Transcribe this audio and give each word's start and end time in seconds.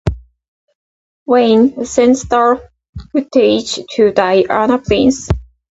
Wayne 1.27 1.85
sends 1.85 2.23
the 2.23 2.67
footage 3.11 3.77
to 3.91 4.11
Diana 4.11 4.79
Prince. 4.79 5.29